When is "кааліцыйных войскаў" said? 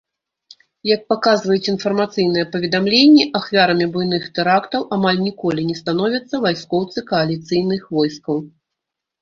7.13-8.37